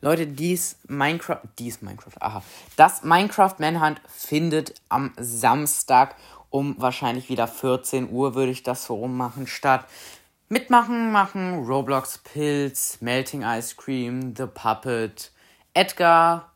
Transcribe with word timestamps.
Leute, 0.00 0.26
dies 0.26 0.76
Minecraft, 0.88 1.40
dies 1.58 1.82
Minecraft, 1.82 2.20
aha. 2.20 2.42
Das 2.76 3.02
Minecraft 3.02 3.54
Manhunt 3.58 4.00
findet 4.08 4.74
am 4.88 5.12
Samstag 5.16 6.16
um 6.50 6.74
wahrscheinlich 6.78 7.28
wieder 7.28 7.48
14 7.48 8.10
Uhr, 8.10 8.34
würde 8.34 8.52
ich 8.52 8.62
das 8.62 8.84
so 8.84 8.94
rummachen, 8.94 9.46
statt. 9.46 9.86
Mitmachen, 10.48 11.10
machen, 11.10 11.64
Roblox 11.66 12.18
Pilz, 12.18 12.98
Melting 13.00 13.42
Ice 13.42 13.74
Cream, 13.76 14.34
The 14.36 14.46
Puppet, 14.46 15.32
Edgar 15.74 16.52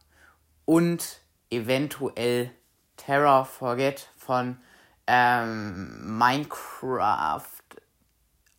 und 0.64 1.20
eventuell 1.50 2.52
Terror 2.96 3.44
Forget 3.44 4.08
von 4.16 4.58
ähm, 5.06 6.16
Minecraft 6.18 7.42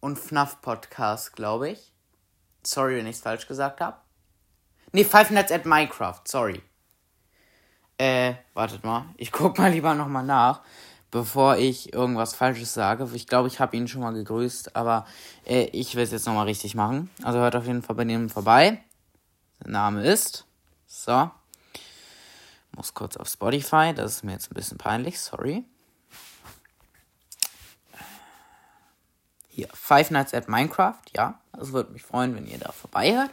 und 0.01 0.19
FNAF 0.19 0.61
Podcast, 0.61 1.33
glaube 1.33 1.69
ich. 1.69 1.93
Sorry, 2.63 2.97
wenn 2.97 3.07
ich 3.07 3.15
es 3.15 3.21
falsch 3.21 3.47
gesagt 3.47 3.79
habe. 3.79 3.97
Nee, 4.93 5.05
Five 5.05 5.31
Nights 5.31 5.51
at 5.51 5.65
Minecraft, 5.65 6.21
sorry. 6.25 6.61
Äh, 7.97 8.33
wartet 8.53 8.83
mal. 8.83 9.05
Ich 9.17 9.31
guck 9.31 9.57
mal 9.57 9.71
lieber 9.71 9.93
nochmal 9.93 10.25
nach, 10.25 10.61
bevor 11.11 11.57
ich 11.57 11.93
irgendwas 11.93 12.35
Falsches 12.35 12.73
sage. 12.73 13.07
Ich 13.13 13.27
glaube, 13.27 13.47
ich 13.47 13.59
habe 13.59 13.77
ihn 13.77 13.87
schon 13.87 14.01
mal 14.01 14.13
gegrüßt, 14.13 14.75
aber 14.75 15.05
äh, 15.45 15.65
ich 15.65 15.95
will 15.95 16.03
es 16.03 16.11
jetzt 16.11 16.25
nochmal 16.25 16.47
richtig 16.47 16.75
machen. 16.75 17.09
Also 17.23 17.39
hört 17.39 17.55
auf 17.55 17.67
jeden 17.67 17.83
Fall 17.83 17.95
bei 17.95 18.05
dem 18.05 18.29
vorbei. 18.29 18.83
Der 19.63 19.71
Name 19.71 20.03
ist. 20.03 20.45
So. 20.87 21.29
Muss 22.75 22.93
kurz 22.93 23.17
auf 23.17 23.27
Spotify. 23.27 23.93
Das 23.93 24.13
ist 24.13 24.23
mir 24.23 24.33
jetzt 24.33 24.51
ein 24.51 24.55
bisschen 24.55 24.77
peinlich, 24.77 25.19
sorry. 25.19 25.63
Hier, 29.47 29.67
Five 29.73 30.11
Nights 30.11 30.33
at 30.33 30.47
Minecraft, 30.47 31.01
ja. 31.13 31.40
Das 31.61 31.73
würde 31.73 31.91
mich 31.91 32.01
freuen, 32.01 32.35
wenn 32.35 32.47
ihr 32.47 32.57
da 32.57 32.71
vorbei 32.71 33.15
hört. 33.15 33.29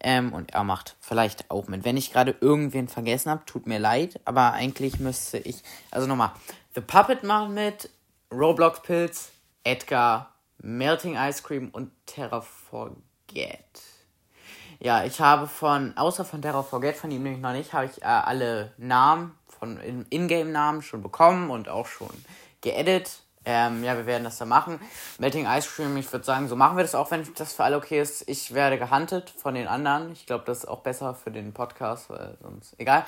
Ähm, 0.00 0.32
und 0.32 0.52
er 0.52 0.64
macht 0.64 0.96
vielleicht 1.00 1.48
auch 1.48 1.68
mit. 1.68 1.84
Wenn 1.84 1.96
ich 1.96 2.12
gerade 2.12 2.34
irgendwen 2.40 2.88
vergessen 2.88 3.30
habe, 3.30 3.44
tut 3.46 3.68
mir 3.68 3.78
leid, 3.78 4.18
aber 4.24 4.52
eigentlich 4.52 4.98
müsste 4.98 5.38
ich. 5.38 5.62
Also 5.92 6.08
nochmal: 6.08 6.32
The 6.74 6.80
Puppet 6.80 7.22
macht 7.22 7.50
mit, 7.50 7.88
Roblox 8.32 8.82
Pilz, 8.82 9.30
Edgar, 9.62 10.34
Melting 10.58 11.14
Ice 11.16 11.40
Cream 11.44 11.68
und 11.68 11.92
Terra 12.04 12.40
Forget. 12.40 13.80
Ja, 14.80 15.04
ich 15.04 15.20
habe 15.20 15.46
von, 15.46 15.96
außer 15.96 16.24
von 16.24 16.42
Terra 16.42 16.64
Forget, 16.64 16.96
von 16.96 17.12
ihm 17.12 17.22
nämlich 17.22 17.40
noch 17.40 17.52
nicht, 17.52 17.72
habe 17.72 17.86
ich 17.86 18.02
äh, 18.02 18.06
alle 18.06 18.72
Namen 18.76 19.36
von 19.46 19.78
Ingame-Namen 20.10 20.82
schon 20.82 21.02
bekommen 21.02 21.50
und 21.50 21.68
auch 21.68 21.86
schon 21.86 22.10
geedit. 22.60 23.22
Ähm, 23.50 23.82
ja, 23.82 23.96
wir 23.96 24.04
werden 24.04 24.24
das 24.24 24.36
dann 24.36 24.50
machen. 24.50 24.78
Melting 25.18 25.46
Ice 25.46 25.66
Cream, 25.74 25.96
ich 25.96 26.12
würde 26.12 26.22
sagen, 26.22 26.48
so 26.48 26.54
machen 26.54 26.76
wir 26.76 26.84
das 26.84 26.94
auch, 26.94 27.10
wenn 27.10 27.26
das 27.36 27.54
für 27.54 27.64
alle 27.64 27.78
okay 27.78 27.98
ist. 27.98 28.28
Ich 28.28 28.52
werde 28.52 28.78
gehuntet 28.78 29.30
von 29.30 29.54
den 29.54 29.66
anderen. 29.66 30.12
Ich 30.12 30.26
glaube, 30.26 30.44
das 30.44 30.58
ist 30.58 30.68
auch 30.68 30.80
besser 30.80 31.14
für 31.14 31.30
den 31.30 31.54
Podcast, 31.54 32.10
weil 32.10 32.36
sonst, 32.42 32.74
egal. 32.76 33.06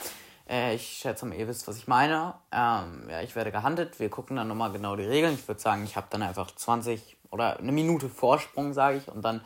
Äh, 0.48 0.76
ich 0.76 0.96
schätze 1.02 1.26
mal, 1.26 1.34
ihr 1.34 1.46
wisst, 1.46 1.68
was 1.68 1.76
ich 1.76 1.88
meine. 1.88 2.32
Ähm, 2.52 3.10
ja, 3.10 3.20
ich 3.20 3.36
werde 3.36 3.52
gehuntet. 3.52 4.00
Wir 4.00 4.08
gucken 4.08 4.36
dann 4.36 4.48
nochmal 4.48 4.72
genau 4.72 4.96
die 4.96 5.04
Regeln. 5.04 5.34
Ich 5.34 5.46
würde 5.46 5.60
sagen, 5.60 5.84
ich 5.84 5.96
habe 5.96 6.06
dann 6.08 6.22
einfach 6.22 6.50
20 6.50 7.18
oder 7.30 7.58
eine 7.58 7.72
Minute 7.72 8.08
Vorsprung, 8.08 8.72
sage 8.72 8.96
ich, 8.96 9.08
und 9.08 9.22
dann 9.22 9.42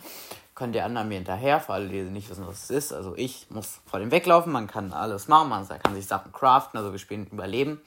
können 0.55 0.73
die 0.73 0.81
anderen 0.81 1.09
mir 1.09 1.17
hinterher, 1.17 1.59
für 1.59 1.73
alle, 1.73 1.89
die 1.89 2.03
nicht 2.03 2.31
wissen, 2.31 2.47
was 2.47 2.63
es 2.63 2.71
ist. 2.71 2.93
Also 2.93 3.17
ich 3.17 3.49
muss 3.51 3.81
vor 3.85 3.99
dem 3.99 4.13
weglaufen, 4.13 4.53
man 4.53 4.69
kann 4.69 4.93
alles 4.93 5.27
machen, 5.27 5.49
man 5.49 5.67
kann 5.67 5.97
sich 5.97 6.07
Sachen 6.07 6.31
craften, 6.31 6.79
also 6.79 6.93
wir 6.93 7.01
spielen 7.01 7.27
Überleben 7.27 7.81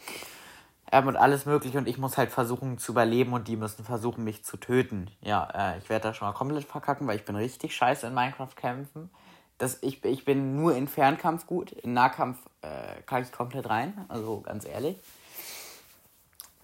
ähm, 0.92 1.08
und 1.08 1.16
alles 1.16 1.46
mögliche 1.46 1.78
und 1.78 1.88
ich 1.88 1.98
muss 1.98 2.18
halt 2.18 2.32
versuchen 2.32 2.78
zu 2.78 2.92
überleben 2.92 3.34
und 3.34 3.48
die 3.48 3.56
müssen 3.56 3.84
versuchen, 3.84 4.24
mich 4.24 4.44
zu 4.44 4.58
töten. 4.58 5.10
Ja, 5.22 5.48
äh, 5.54 5.78
ich 5.80 5.90
werde 5.90 6.10
da 6.10 6.14
schon 6.14 6.28
mal 6.28 6.34
komplett 6.34 6.66
verkacken, 6.66 7.08
weil 7.08 7.18
ich 7.18 7.26
bin 7.26 7.36
richtig 7.36 7.76
scheiße 7.76 8.08
in 8.08 8.14
Minecraft 8.14 8.56
kämpfen. 8.56 9.10
Das, 9.58 9.80
ich, 9.82 10.04
ich 10.06 10.24
bin 10.24 10.56
nur 10.56 10.76
in 10.76 10.88
Fernkampf 10.88 11.48
gut, 11.48 11.72
in 11.72 11.94
Nahkampf 11.94 12.38
äh, 12.62 13.02
kann 13.06 13.24
ich 13.24 13.32
komplett 13.32 13.70
rein, 13.70 14.06
also 14.08 14.42
ganz 14.42 14.66
ehrlich. 14.66 14.98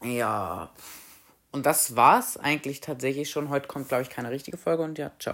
Ja, 0.03 0.69
und 1.51 1.66
das 1.66 1.95
war's 1.95 2.35
eigentlich 2.35 2.81
tatsächlich 2.81 3.29
schon. 3.29 3.50
Heute 3.50 3.67
kommt, 3.67 3.88
glaube 3.88 4.03
ich, 4.03 4.09
keine 4.09 4.31
richtige 4.31 4.57
Folge 4.57 4.83
und 4.83 4.97
ja, 4.97 5.12
ciao. 5.19 5.31